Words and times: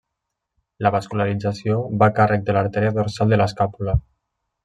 La 0.85 0.91
vascularització 0.95 1.75
va 2.03 2.09
a 2.11 2.15
càrrec 2.21 2.47
de 2.49 2.57
l'artèria 2.57 2.95
dorsal 2.97 3.35
de 3.35 3.41
l'escàpula. 3.43 3.99